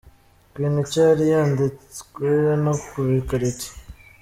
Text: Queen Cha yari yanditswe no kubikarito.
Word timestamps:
Queen 0.51 0.75
Cha 0.91 1.01
yari 1.09 1.25
yanditswe 1.33 2.27
no 2.63 2.73
kubikarito. 2.87 3.69